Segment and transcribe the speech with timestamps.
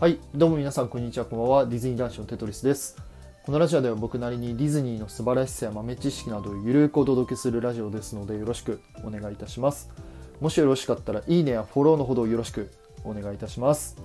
[0.00, 1.66] はい、どうも皆さん、こんにちは、こんばんは。
[1.66, 2.96] ディズニー男子のテトリスです。
[3.44, 9.90] このラジオでは僕なりにディズニーの素晴らしさや豆知識などをゆるくお届けするラジオですので、よろしくお願いいたします。
[10.40, 12.70] もしよろしかったら、いいねやフォローのほどよろしく
[13.04, 13.98] お願いいたします。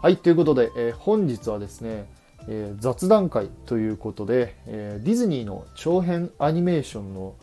[0.00, 2.08] はい、ということで、えー本日はですね、
[2.48, 7.34] えー雑談会ということで、えーディズニーの長編アニメーションの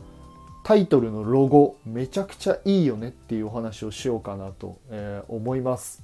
[0.64, 6.04] タイトルのロゴめちゃくちゃいいよねっていうお話をしようかなと、え思います。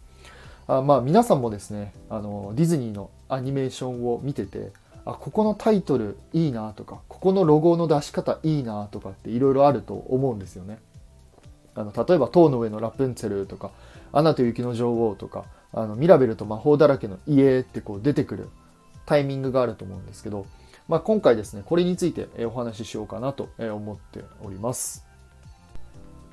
[0.67, 4.71] あまあ皆さんもですねあのディズニーのアニメーションを見てて
[5.05, 10.80] あここのタイトルいいなとかここのロゴの出し方いいなとかっていろいろあると思うんですよね。
[11.73, 13.71] あの例えば「塔の上のラプンツェル」とか
[14.12, 18.49] 「アナと雪の女王」とかあの「ミラベルと魔法だらけの家」ってこう出てくる
[19.05, 20.45] タイミングがあると思うんですけど、
[20.90, 25.07] まあ、今回ですねこれについてお話ししようかなと思っております。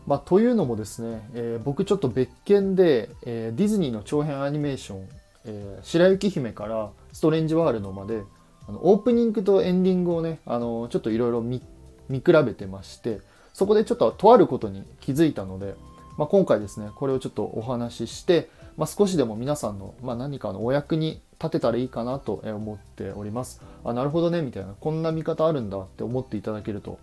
[0.06, 5.08] まあ、というのもですね、えー僕ちょっと別件で、えーディズニーの長編アニメーション
[5.46, 8.22] 「えー白雪姫」から「ストレンジワールド」まで
[8.68, 11.60] あのオープニングとエンディングをねあのちょっといろいろ見
[12.08, 13.20] 比べてまして
[13.52, 15.74] そこでちょっととあることに気づいたので、
[16.18, 23.60] まあ、今回ですねこれをちょっとお話しして、まあ、少しでも皆さんの、まあ、何かのお役に立てたらいいかなと思っております。
[23.84, 26.98] あなるほどねみたいなこんな見方あるんだって思っていただけると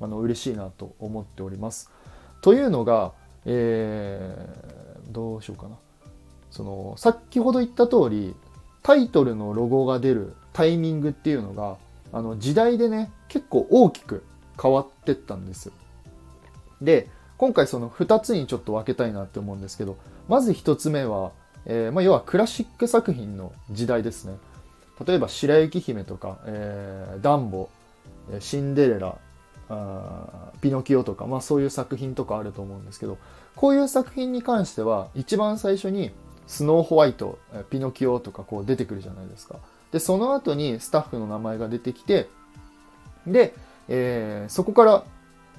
[0.00, 1.90] あの嬉しいなと思っております。
[2.40, 3.12] というのが、
[3.44, 4.78] えー
[5.10, 5.76] どうしようかな。
[6.50, 8.34] その先ほど言った通り
[8.82, 11.76] タイトルのロゴが出るタイミングっていうのが
[12.12, 14.24] あの時代でね結構大きく
[14.60, 15.70] 変わってったんです
[16.80, 21.32] で今回その2つにちょっと分けたいなって思うんですけどまず1つ目は、
[21.66, 24.36] えーまあ、要はクラシック作品の時代ですね。
[25.06, 27.68] 例えば「白雪姫」とか「えーダンボ」
[28.40, 29.16] シンデレラ」
[29.68, 33.18] あピノキオとか、まあ、そういう作品とかあると思うんですけど
[33.54, 36.10] こういう作品に関しては一番最初に
[36.46, 37.38] スノーホワイト
[37.70, 39.56] ピノキオとかこう出てくるじゃないですか。
[39.92, 42.28] でその後にスタッフの名前が出てきて
[43.26, 43.54] で、
[43.88, 45.04] えーそこから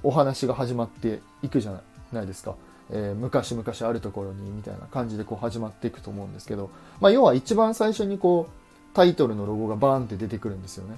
[0.02, 1.82] お話が始まっていくじゃない
[2.14, 2.56] ないですか、
[2.90, 10.96] えー昔々あるところにみたいな感じでこう始まっていくと思うんですけど、まあ、要は一番最初にこうタイトルのロゴがバーンって出てくるんですよね。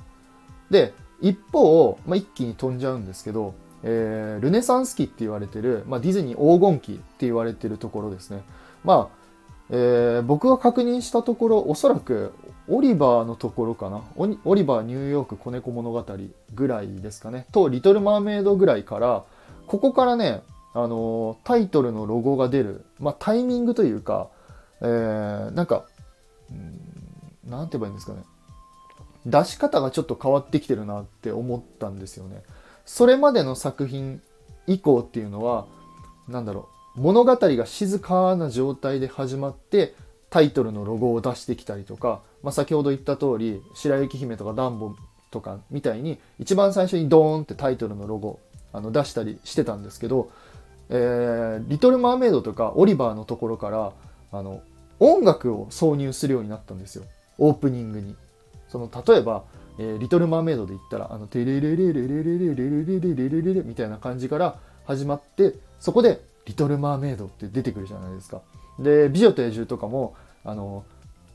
[0.72, 8.42] で一方、まあ、一気に飛んじゃうんですけど、えールネサンス期って言われてる、まあ、ディズニー黄金期って言われてるところですね。
[8.84, 9.22] まあ
[9.70, 12.34] えー僕が確認したところおそらく
[12.68, 14.02] オリバーのところかな。
[14.16, 16.06] オリバーニューヨーク子猫物語
[16.54, 17.46] ぐらいですかね。
[17.52, 19.24] とリトル・マーメイドぐらいから
[19.68, 20.42] ここからね、
[20.74, 24.30] あのータイトルのロゴが出る、まあ、タイミングというか、
[24.82, 25.86] えーなんか
[26.50, 28.24] うんなんて言えばいいんですかね。
[29.26, 32.42] 出し方がちょっと変わってきてるなって思ったんですよね
[32.86, 34.22] それまでの作品
[34.68, 35.68] 以降っていうのは
[36.28, 39.94] なんだろう物語が静かな状態で始まって
[40.30, 44.94] タイトルのロゴを出してきたりとか、まあ、先ほど言った通り「白雪姫」とか「ダンボ」
[45.30, 48.40] とかみたいに一番最初にドーンってタイトルのロゴ
[48.74, 50.30] あの出したりしてたんですけど
[50.90, 53.92] 「えーリトル・マーメイド」とか「オリバー」のところから
[54.32, 54.62] あの
[55.00, 57.04] 音楽を挿入するようになったんですよ
[57.38, 58.16] オープニングに。
[58.72, 59.44] その例えば、
[59.78, 64.56] えーリトル・マーメイドで言ったら「あのテレレレレレレレレレレレレレレレ」みたいな感じから
[64.86, 68.42] 始まってそこで「リトル・マーメイド」って出てくるじゃないですか。
[68.80, 70.16] で「美女と野獣」とかも
[70.46, 70.84] あの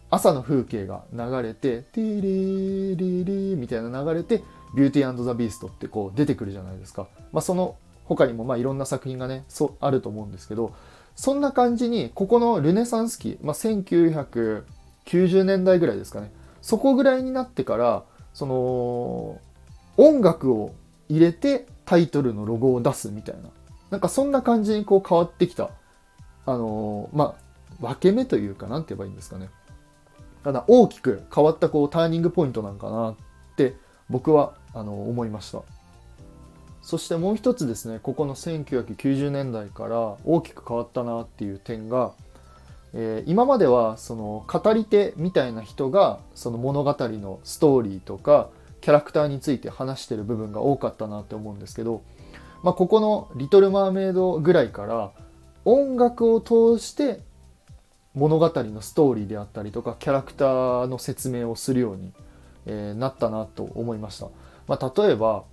[0.08, 4.42] 朝の風景が流れて「テレレレ」みたいな流れて
[4.74, 7.08] 「ビューティーザ・ビースト」ってこう出てくるじゃないですか。
[7.32, 10.72] まあ、その他にもまあいろんな作品がねそうあると思うんですけど
[11.16, 16.30] そんな感じにここのルネサンス期、まあ、1990年代ぐらいですかね
[16.66, 18.02] そこぐらいになってから
[18.34, 19.40] その
[19.96, 20.74] 音楽を
[21.08, 23.50] 入れてタイトルのロゴを出すみたいな。
[23.92, 25.70] なんかそんな感じにこう変わってきた。
[26.44, 27.46] あのーまあ
[27.80, 29.48] 分け目というかなんて言えばいいんですかね。
[30.42, 33.16] ただ大きく変わったこうターニングポイントなんかなっ
[33.54, 33.76] て
[34.10, 35.62] 僕はあの思いました。
[36.82, 42.12] そしてもう一つですねここの1990年代から大きく変わったなっていう点が、
[42.98, 48.48] えー今まではその語り手みたいな人がその物語のストーリーとか
[48.80, 52.02] キャラクターについて話してる部分が多かったなって思うんですけど、
[52.62, 55.10] まあ、ここの「リトル・マーメイド」ぐらいから
[55.64, 57.20] 音楽を通して
[58.14, 62.12] 物語のストーリーであったりとかキャラクターの説明をするように、
[62.64, 64.28] えなったなと思いました、
[64.66, 65.44] まあ、例えば、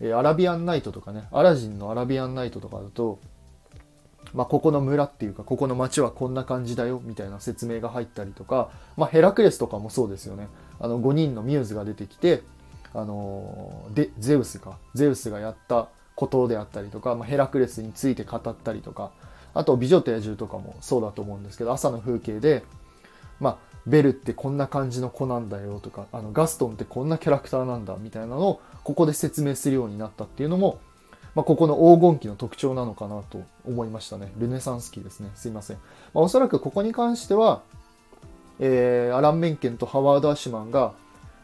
[0.00, 3.18] えアラビアンナイトとかねアラジンのアラビアンナイトとかだと、
[4.34, 10.48] まあ、ここの村っていうかここの町はこんな感じだよみたいな説明が入ったりとか、まあ、ヘラクレスとかもそうですよね。
[10.78, 12.42] あの5人のミューズが出てきて
[12.94, 14.78] あのでゼウスか。
[14.94, 19.10] ゼウスがやったことであったりとか、まあ、ヘラクレスについて語ったりとか
[19.54, 22.62] あと「美女と野獣」とかもそうだと思うんですけど朝の風景で
[23.40, 23.56] まあ
[23.86, 30.78] ベルってこんな感じの子なんだよとかあのガストンってこんなキャラクターなんだみたいなのをここで説明するようになったっていうのも、
[31.34, 34.32] まあ、ここの黄金期の特徴なのかなと思いましたね。
[34.38, 35.30] ルネサンス期ですね。
[35.34, 35.76] すいません、
[36.12, 37.62] まあ、おそらくここに関しては、
[38.58, 40.92] えー、アラン・メンケンとハワード・アシュマンが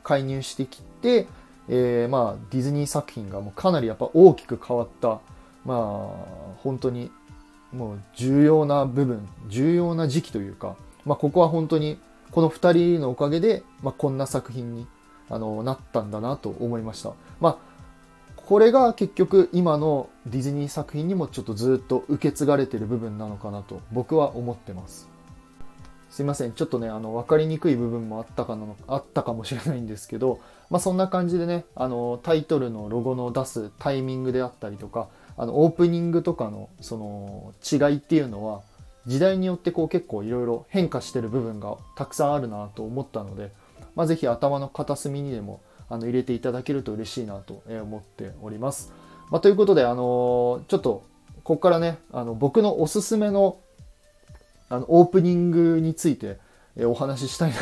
[0.03, 1.27] 介入してきて、
[1.69, 5.21] えー、まあディズニー作品がもうかなりやっぱ大きく変わった
[5.65, 5.79] まあ
[6.63, 7.11] 本当に
[7.73, 11.99] もう重要な部分重要な時期というか、まあ、ここは本当に
[12.31, 14.87] この2人のおかげで、まあ、こんな作品に
[15.29, 17.13] あのなったんだなと思いました。
[17.41, 17.76] まあ
[18.47, 25.09] これが結局今のディズニー作品にもちょっとずっと受け継がれてる部分なのかなと僕は思ってます。
[26.11, 26.53] すいません。
[26.53, 30.39] ちょっとね、あの、分かりにくい部分もあったかなあったかもしれないんですけど、
[30.71, 38.63] まあそんな感じでね、あの、タイトルのロゴの出すタイミングであったりとか、あの、オープニングとかのその違いっていうのは、
[39.07, 43.51] 時代によってこう結構いろいろ変化してる部分がたくさんあるなと思ったので、
[43.97, 48.93] まあ、ぜひ頭の片隅にでもあの入れていただけると嬉しいなと思っております。
[49.31, 51.05] まあ、ということで、あのちょっと
[51.43, 53.59] ここからねあの僕のおすすめの
[54.69, 56.39] あのオープニングについて
[56.85, 57.57] お話ししたいな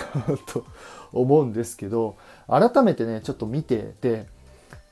[0.47, 0.65] と
[1.13, 2.17] 思うんですけど
[2.49, 4.27] 改めてねちょっと見てて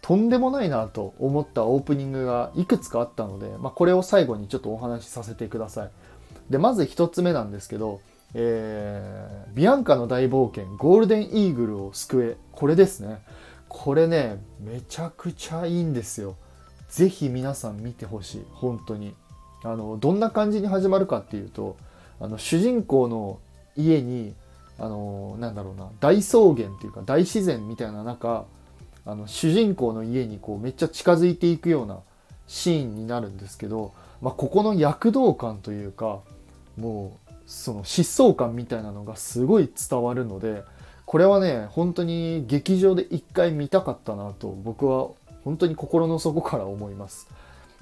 [0.03, 5.91] とんでもないなと思ったオープニングがいくつかあったので、まあ、これを最後にちょっとお話しさせてください。
[6.51, 8.01] でまず1つ目なんですけど
[8.35, 13.23] えー、ビアンカの大冒険ゴールデンイーグルを救えこれですね。
[13.69, 16.37] これねめちゃくちゃいいんですよ。
[16.89, 18.45] ぜひ皆さん見てほしい。
[18.53, 19.15] 本当に。
[19.65, 21.77] あのどんな感じに始まるかっていうと
[22.21, 23.39] あの主人公の
[23.77, 24.35] 家に
[24.79, 28.45] あのなんだろうな大草原っていうか大自然みたいな中
[29.05, 32.01] あの主人公の家にこうめっちゃ近づいていくような
[32.47, 36.21] シーンになるんですけど、まあ、ここの躍動感というか
[36.77, 37.22] もう
[37.53, 40.65] その疾走感みたいなのがすごい伝わるので
[41.05, 45.09] これはね本当に劇場で一回見たかったなと僕は
[45.45, 47.29] 本当に心の底から思います。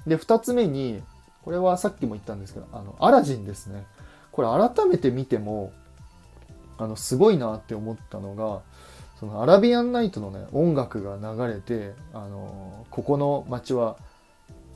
[0.05, 1.01] で2つ目に
[1.45, 3.85] これはさっきも言ったんですけどあのアラジンですね。
[4.31, 5.71] これ改めて見ても
[6.77, 8.61] あのすごいなって思ったのが
[9.19, 13.95] そのアラビアンナイトのね音楽が流れてあのここの街は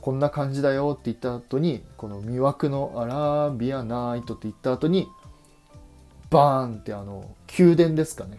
[0.06, 5.08] こんな感じだよって言った後にこの魅惑のアラビアナイトって言った後に
[6.30, 8.38] バーンってあの宮殿ですかね。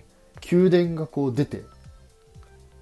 [0.50, 1.66] 宮殿がこう出て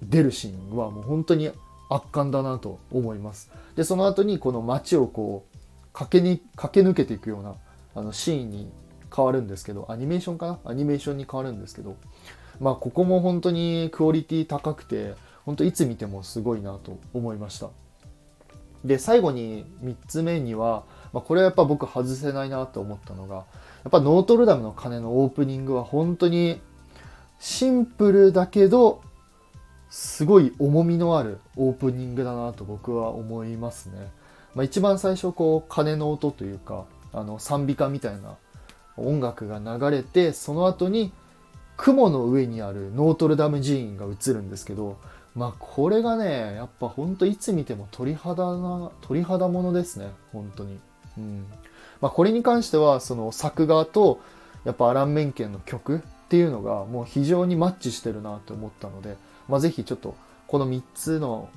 [0.04, 1.50] 出るシーンはもう本当に
[1.90, 3.50] 圧巻だなと思います。
[3.74, 5.58] でその後にこの街をこう
[5.92, 7.56] 駆けに駆け抜けていくような
[7.96, 8.70] あのシーンに
[9.12, 10.58] 変わるんですけどアニメーションかな？
[10.64, 11.96] アニメーションに変わるんですけど
[12.60, 17.70] まあここも本当にクオリティ高くて本当いつ見てもすごいなと思いました。
[18.86, 23.42] で最後に3つ目には、まあ、これはやっぱ僕外せないなと思ったのがや
[23.88, 26.60] っぱノートルダムの鐘のオープニングは本当に
[27.38, 29.02] シンプルだけど
[29.90, 34.10] すごい重みのあるオープニングだなと僕は思いますね。
[34.54, 38.36] まあ、一番最初こう鐘の音というかあの賛美歌みたいな
[38.96, 41.12] 音楽が流れてその後に
[41.76, 44.96] 雲の上にあるノートルダム寺院が映るんですけど
[45.36, 50.78] まあこれがねやっぱほんといつ見ても鳥肌な鳥肌ものですね本当に
[51.18, 51.46] うん
[52.00, 54.20] まあこれに関してはその作画と
[54.64, 59.16] やっぱアラン・メンケンの曲っていうのがもう非常にマッチしてるなと思ったので、
[59.48, 60.16] まあ、ぜひちょっと
[60.48, 61.48] この3つの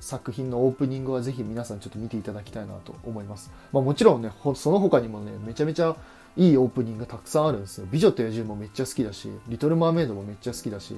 [0.00, 3.50] 作品のオープニングはぜひ皆さんちょっと見ていただきたいなと思います。
[3.72, 5.96] まあ、もちろんね、その他にもね、めちゃめちゃ
[6.36, 7.86] いいオープニングたくさんあるんですよ。
[7.90, 10.96] 美女と野獣もめっちゃ好きだし、リトル・マーメイドもめっちゃ好きだし、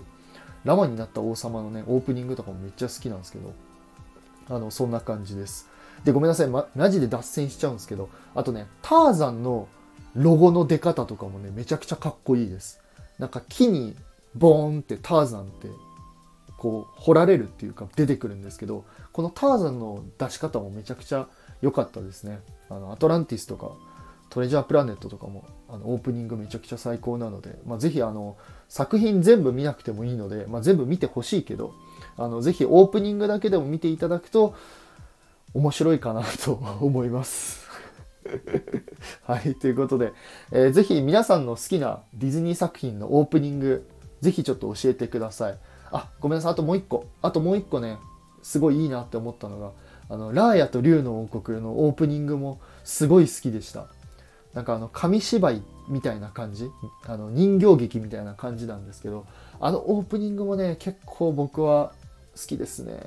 [0.64, 3.52] ラマになった王様のね、オープニングとかもめっちゃ好きなんですけど、
[4.48, 5.68] あの、そんな感じです。
[6.04, 9.68] で、ごめんなさい、ま、マジで脱線しちゃうんですけど、あとね、ターザンの
[10.14, 12.80] ロゴの出方とかもね、めちゃくちゃかっこいいです。
[13.18, 13.96] なんか木に
[14.34, 15.68] ボーンってターザンって
[16.56, 21.28] こう掘られるっていうか出てくるんですけどこのターザンの出し方もめちゃくちゃ
[21.62, 23.72] 良かったですねあのアトランティスとか
[24.30, 28.36] トレジャープラネットとかもあのオープニングめちゃくちゃ最高なので、まあ、ぜひあの
[28.70, 31.74] 作品全部見なくてもいいので、まあ、全部見てほしいけど
[32.16, 34.54] あのぜひオープニングだけでも見ていただくと
[35.52, 37.68] 面白いかなと思います。
[39.24, 40.12] はい、ということで、
[40.52, 43.88] えー、ぜひ皆さんの好きなディズニー作品のオープニング、
[44.20, 45.58] ぜひちょっと教えてください。
[45.90, 47.06] あ、ごめんなさい、あともう一個。
[47.22, 47.98] あともう一個ね、
[48.42, 49.72] すごいいいなって思ったのが、
[50.08, 53.86] あの、ラーヤと竜の王国のオープニングもすごい好きでした。
[54.54, 56.70] なんかあの紙芝居みたいな感じ
[57.06, 59.26] あの人形劇みたいな感じなんですけど
[59.60, 61.92] あのオープニングもね結構僕は
[62.36, 62.98] 好きですね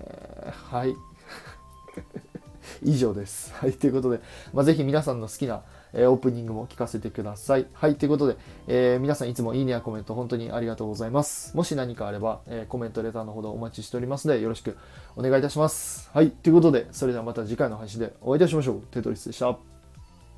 [0.70, 0.96] はい
[2.84, 3.54] 以上です。
[3.56, 4.20] はい、ということで、
[4.54, 7.68] まあ、ぜひ皆さんの好きな、え、オープニングも聞かせてください。
[7.74, 11.56] はい、ということで、えー、皆さんいつもいいねやコメント本当にありがとうございます。
[11.56, 14.78] もし何かあれば、えー、コメント、レターのほどお待ちしておりますので、よろしく
[15.16, 16.10] お願いいたします。
[16.14, 18.82] はい、ということで、それではまた次回の配信でお会いいたしましょう。
[18.92, 19.58] テトリスでした。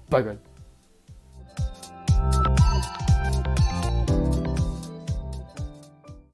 [0.09, 0.54] バイバイ。